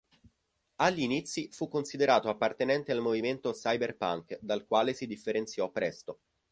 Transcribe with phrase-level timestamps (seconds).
[0.77, 6.21] Agli inizi fu considerato appartenente al movimento cyberpunk, dal quale si differenziò presto.